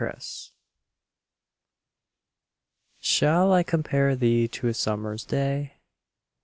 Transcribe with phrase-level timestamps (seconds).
[0.03, 0.19] XVIII
[3.01, 5.73] Shall I compare thee to a summerŌĆÖs day?